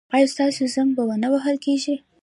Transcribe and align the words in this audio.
ایا 0.15 0.27
ستاسو 0.33 0.63
زنګ 0.75 0.89
به 0.95 1.03
و 1.07 1.11
نه 1.23 1.27
وهل 1.33 1.55
کیږي؟ 1.65 1.95